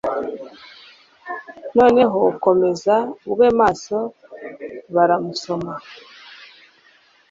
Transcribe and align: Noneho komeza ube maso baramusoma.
Noneho 1.77 2.21
komeza 2.43 2.95
ube 3.31 3.47
maso 3.59 3.97
baramusoma. 4.93 5.73